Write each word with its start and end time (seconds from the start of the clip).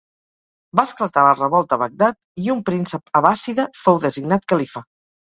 Va 0.79 0.85
esclatar 0.89 1.25
la 1.27 1.35
revolta 1.41 1.79
a 1.79 1.83
Bagdad 1.83 2.19
i 2.47 2.51
un 2.57 2.65
príncep 2.73 3.17
abbàssida 3.23 3.71
fou 3.85 4.05
designat 4.11 4.53
califa. 4.57 4.89